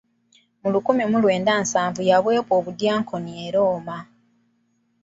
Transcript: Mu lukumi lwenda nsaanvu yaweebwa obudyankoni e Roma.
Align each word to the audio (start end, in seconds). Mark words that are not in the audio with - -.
Mu 0.61 0.67
lukumi 0.73 1.03
lwenda 1.23 1.53
nsaanvu 1.61 2.01
yaweebwa 2.09 2.53
obudyankoni 2.59 3.31
e 3.45 3.47
Roma. 3.55 3.97